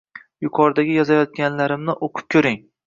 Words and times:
Yuqoridagi 0.45 0.95
yozayotganlarimni 1.01 1.99
o’qib 2.09 2.29
ko‘ring. 2.37 2.61